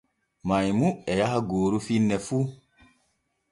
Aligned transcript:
Maymu 0.47 0.87
e 1.11 1.13
yaha 1.19 1.39
gooru 1.49 1.77
finne 1.87 2.17
fu. 2.27 2.37